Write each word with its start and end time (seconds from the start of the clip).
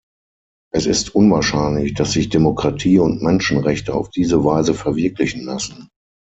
Es 0.73 0.87
ist 0.87 1.13
unwahrscheinlich, 1.13 1.93
dass 1.93 2.13
sich 2.13 2.29
Demokratie 2.29 2.97
und 2.97 3.21
Menschenrechte 3.21 3.93
auf 3.93 4.09
diese 4.09 4.43
Weise 4.43 4.73
verwirklichen 4.73 5.43
lassen. 5.43 5.89